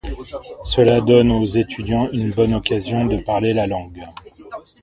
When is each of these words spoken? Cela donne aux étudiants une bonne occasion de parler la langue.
Cela 0.63 0.99
donne 0.99 1.29
aux 1.31 1.45
étudiants 1.45 2.09
une 2.11 2.31
bonne 2.31 2.55
occasion 2.55 3.05
de 3.05 3.21
parler 3.21 3.53
la 3.53 3.67
langue. 3.67 4.01